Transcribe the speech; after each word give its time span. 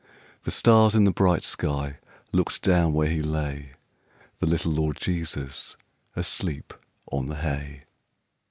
The 0.45 0.49
stars 0.49 0.95
in 0.95 1.03
the 1.03 1.11
bright 1.11 1.43
sky 1.43 1.97
looked 2.33 2.63
down 2.63 2.91
where 2.93 3.07
he 3.07 3.21
lay 3.21 3.73
The 4.39 4.47
little 4.47 4.71
Lord 4.71 4.97
Jesus 4.99 5.77
asleep 6.15 6.73
on 7.11 7.27
the 7.27 7.35
hay. 7.35 7.83